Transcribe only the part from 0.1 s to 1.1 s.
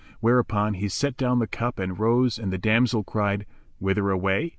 Whereupon he